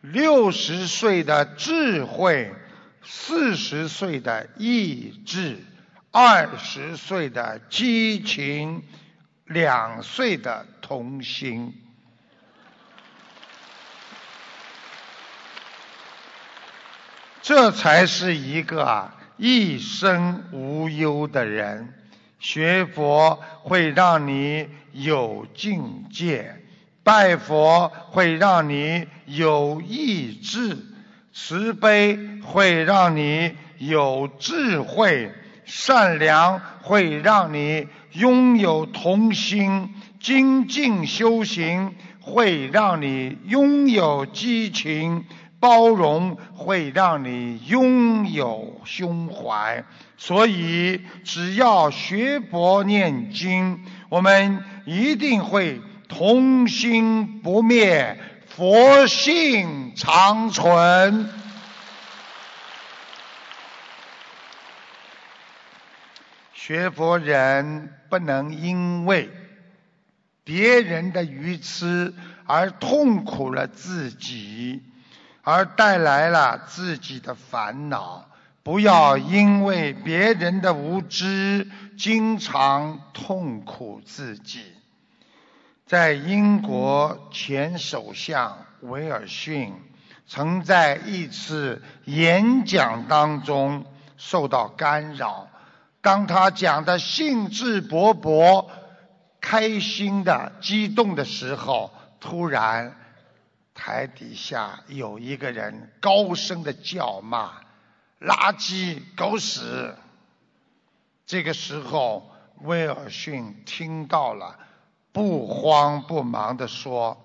[0.00, 2.52] 六十岁的智慧。
[3.04, 5.58] 四十岁的意志，
[6.12, 8.84] 二十岁的激情，
[9.52, 11.74] 两岁的童心，
[17.42, 21.94] 这才是一个一生无忧的人。
[22.38, 26.60] 学佛会让你有境界，
[27.04, 30.76] 拜佛会让你有意志。
[31.34, 35.32] 慈悲会让你有智慧，
[35.64, 45.24] 善良会让你拥有童心，精进修行会让你拥有激情，
[45.60, 49.84] 包容会让你拥有胸怀。
[50.16, 58.18] 所以，只要学佛念经，我们一定会童心不灭。
[58.46, 61.41] 佛性长存。
[66.64, 69.28] 学佛人不能因为
[70.44, 72.14] 别人的愚痴
[72.46, 74.80] 而痛苦了自己，
[75.42, 78.28] 而带来了自己的烦恼。
[78.62, 84.62] 不要因为别人的无知，经常痛苦自己。
[85.84, 89.74] 在英国前首相威尔逊
[90.28, 93.84] 曾在一次演讲当中
[94.16, 95.48] 受到干扰，
[96.02, 98.68] 当他讲的兴致勃勃、
[99.40, 101.90] 开心的、激动的时候，
[102.20, 102.96] 突然
[103.72, 107.52] 台底下有一个人高声的叫骂
[108.20, 109.94] ：“垃圾、狗屎！”
[111.24, 112.30] 这个时候，
[112.62, 114.58] 威尔逊听到了。
[115.12, 117.18] 不慌不忙地说：“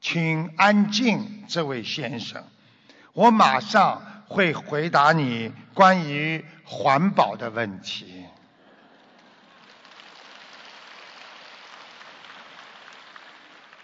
[0.00, 2.44] 请安静，这位先生，
[3.12, 8.24] 我马上会回答你关于环保的问题。”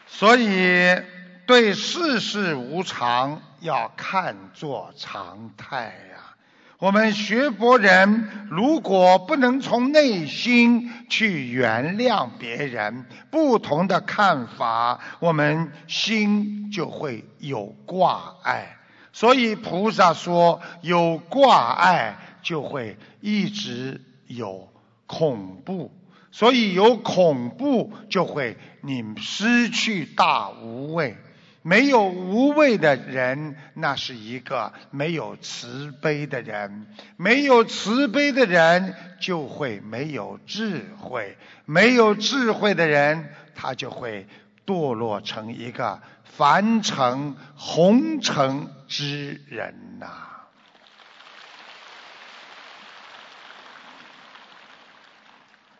[0.07, 1.03] 所以，
[1.47, 6.35] 对世事无常要看作常态呀。
[6.79, 18.77] 我们学佛人，如果不能从内心去原谅别人不同的看法，我们心就会有挂碍。
[19.13, 22.17] 所以菩萨说，有挂碍
[22.47, 24.69] 就会一直有
[25.09, 25.91] 恐怖。
[26.31, 31.17] 所以有恐怖，就会你失去大无畏。
[31.63, 36.87] 没有无畏的人，那是一个没有慈悲的人。
[37.17, 41.37] 没有慈悲的人，就会没有智慧。
[41.65, 44.29] 没有智慧的人，他就会
[44.65, 50.36] 堕落成一个凡尘红尘之人呐。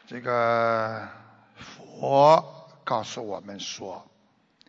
[0.07, 1.09] 这个
[1.57, 4.09] 佛告诉我们说。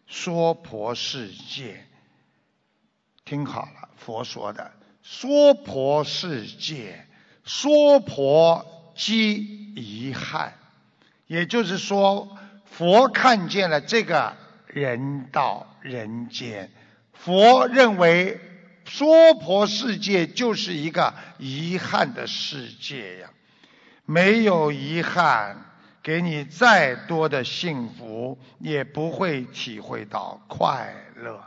[0.10, 1.86] 娑婆世界，
[3.26, 4.72] 听好了，佛说的
[5.04, 7.06] 娑婆世界，
[7.44, 10.54] 娑婆即遗憾，
[11.28, 14.34] 也就是说，佛看见了这个
[14.66, 16.72] 人道人间，
[17.12, 18.40] 佛认为
[18.86, 23.30] 娑婆世界就是一个遗憾的世界呀，
[24.08, 25.58] 没有遗憾。
[26.04, 31.44] 给你再多的幸福，也不会体会到快乐。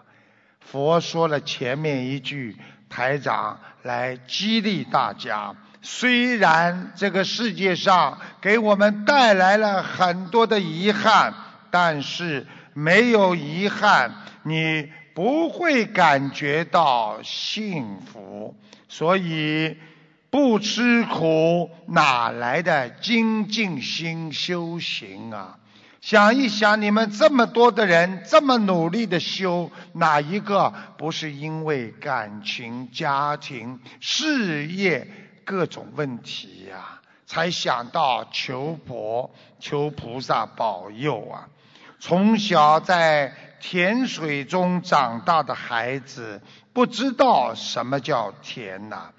[0.60, 2.58] 佛说了前面一句，
[2.90, 11.32] 台长来激励大家：虽然这个世界上给我们带来了很多的遗憾，
[11.70, 18.54] 但是没有遗憾，你不会感觉到幸福。
[18.90, 19.78] 所以。
[20.30, 25.58] 不吃苦，哪来的精进心修行啊？
[26.00, 35.06] 想一想，你们这么多的人，这么努力的修，哪一个不是因为感情、家庭、事业
[35.44, 41.48] 各种问题呀，才想到求佛、求菩萨保佑啊？
[41.98, 46.40] 从小在甜水中长大的孩子，
[46.72, 49.10] 不知道什么叫甜呐。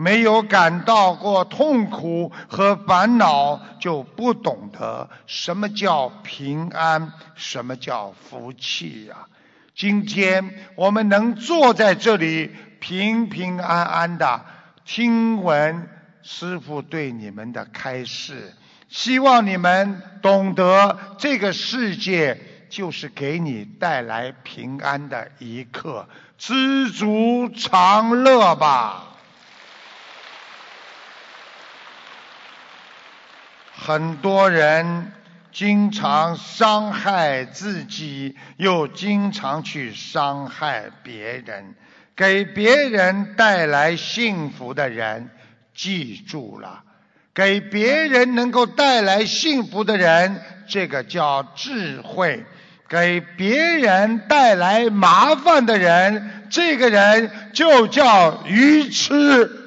[0.00, 9.26] 没有感到过痛苦和烦恼，就不懂得什么叫平安，什么叫福气呀。
[9.74, 14.40] 今天我们能坐在这里平平安安的
[14.86, 15.86] 听闻
[16.22, 18.54] 师父对你们的开示，
[18.88, 22.40] 希望你们懂得这个世界
[22.70, 29.08] 就是给你带来平安的一刻，知足常乐吧。
[33.82, 35.10] 很多人
[35.52, 41.74] 经常伤害自己，又经常去伤害别人。
[42.14, 45.30] 给别人带来幸福的人，
[45.74, 46.82] 记住了，
[47.32, 52.44] 给别人能够带来幸福的人，这个叫智慧；
[52.86, 59.59] 给别人带来麻烦的人，这个人就叫愚痴。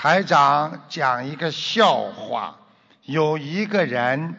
[0.00, 2.54] 台长讲一个笑话，
[3.02, 4.36] 有一个人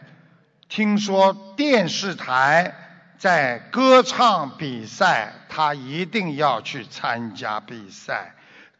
[0.70, 2.74] 听说电视台
[3.18, 8.34] 在歌唱比赛，他一定要去参加比赛。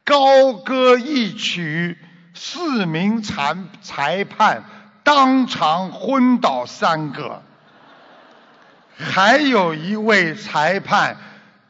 [0.05, 1.99] 高歌一曲，
[2.33, 4.65] 四名裁裁判
[5.05, 7.43] 当场昏倒三个，
[8.97, 11.19] 还有一位裁判。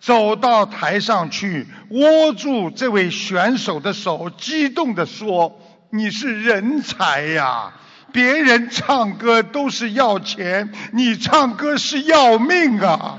[0.00, 5.60] 走到台上去，握住这位选手的手，激动地说
[5.92, 7.74] ：“你是人才呀！
[8.12, 13.18] 别人唱歌都是要钱，你唱歌是要命啊！”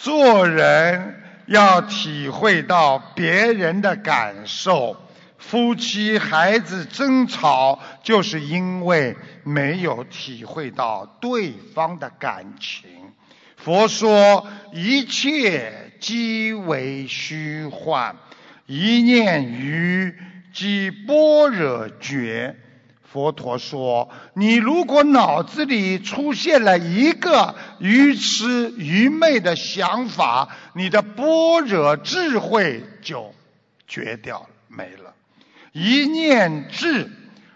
[0.00, 4.96] 做人要体会到别人的感受。
[5.40, 12.88] 夫妻孩子争吵，就是因为没有体会到对方的感情。
[13.56, 18.14] 佛说一切即为虚幻，
[18.66, 20.14] 一念愚
[20.52, 22.54] 即般若觉。
[23.02, 33.34] 佛陀说，你如果脑子里出现了一个愚痴愚昧的想法，你的般若智慧就
[33.88, 35.09] 绝掉了，没了。
[35.72, 37.10] 一念智，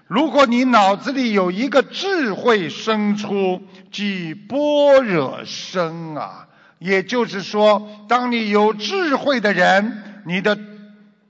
[0.06, 6.48] 如果你脑子里有一个智慧生出，即般若生啊。
[6.78, 10.58] 也就是说，当你有智慧的人，你的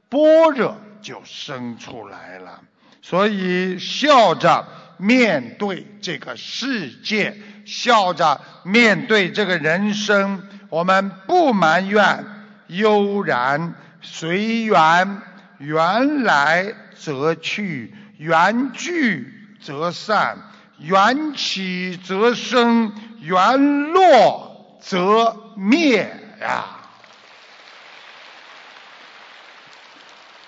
[0.09, 2.61] 般若就生出来了。
[3.03, 4.66] 所以笑着
[4.97, 12.24] 面对这个世界，笑着面对这个人生，我们不埋怨，
[12.66, 15.22] 悠然随缘。
[15.64, 20.38] 缘来则去，缘聚则散，
[20.78, 26.64] 缘起则生，缘落则灭呀。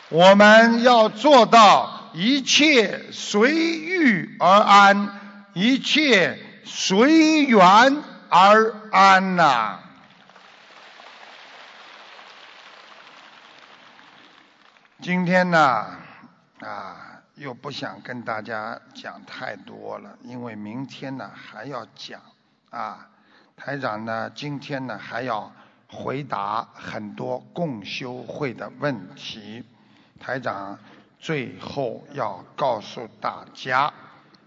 [0.08, 5.20] 我们要做到一切随遇而安，
[5.52, 7.58] 一切随缘
[8.28, 9.80] 而安呐。
[15.06, 15.86] 今天呢，
[16.58, 22.20] 啊，又不想跟大家讲太多了，因为明天呢还要讲
[22.70, 23.08] 啊。
[23.54, 25.52] 台长呢，今天呢还要
[25.88, 29.64] 回答很多共修会的问题。
[30.18, 30.76] 台长
[31.20, 33.94] 最后要告诉大家，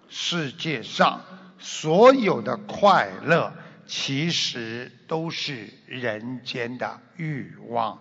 [0.10, 1.22] 世界上
[1.57, 3.53] 所有的快乐，
[3.88, 7.97] 其实都是人间的欲望。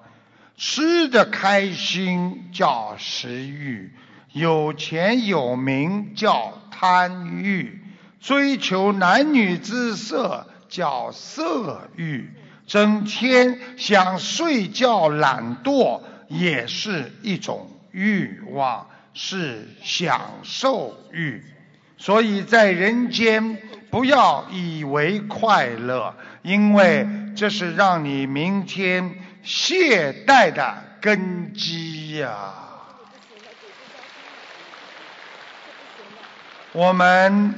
[0.58, 3.92] 吃的开心叫食欲，
[4.32, 7.80] 有钱有名叫贪欲，
[8.20, 12.28] 追求男女之色叫色欲，
[12.66, 21.44] 整天想睡觉懒惰也是一种欲望，是享受欲。
[21.98, 23.58] 所以在人间
[23.90, 27.06] 不要以为快乐，因为
[27.36, 29.14] 这是让你明天。
[29.48, 32.52] 懈怠的根基呀！
[36.72, 37.54] 我们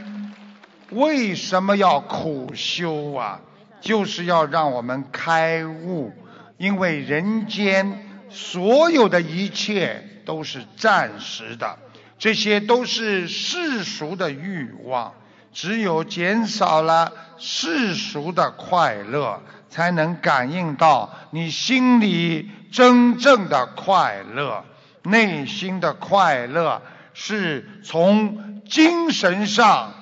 [0.90, 3.40] 为什么要苦修啊？
[3.80, 6.12] 就是要让我们开悟，
[6.58, 11.76] 因为人间所有的一切都是暂时的，
[12.20, 15.12] 这些都是世俗的欲望。
[15.52, 19.42] 只有减少了世俗的快乐。
[19.70, 24.64] 才能感应到你心里真正的快乐。
[25.04, 26.82] 内心的快乐
[27.14, 29.94] 是从精神上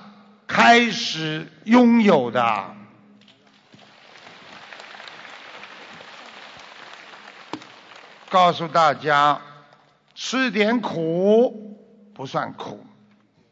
[0.48, 2.64] 开始拥有的。
[8.28, 9.40] 告诉大家，
[10.14, 11.78] 吃点苦
[12.12, 12.84] 不算苦。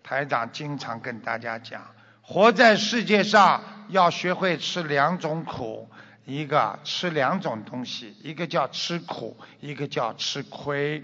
[0.03, 1.81] 台长经常跟大家讲，
[2.21, 5.89] 活在世界上要学会吃两种苦，
[6.27, 11.03] 一个吃两种东西，一个叫吃苦，一个叫吃亏。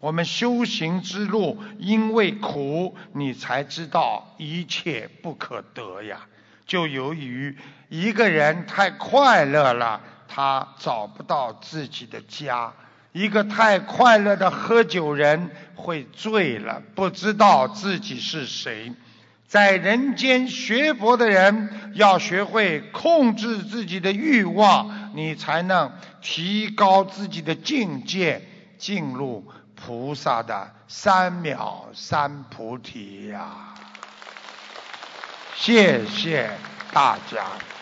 [0.00, 6.26] 我们修行之路，因为苦，你才知道一切不可得呀。
[6.66, 7.56] 就由于
[7.88, 12.72] 一个人太快乐了，他找不到自己的家。
[13.12, 18.92] 一个太快乐的喝酒人会醉了，不知道自己是谁。
[19.54, 28.42] 在人间学佛的人要学会控制自己的欲望，你才能提高自己的境界，
[28.78, 29.46] 进入
[29.76, 33.76] 菩萨的三藐三菩提呀！
[35.54, 36.50] 谢谢
[36.92, 37.73] 大家。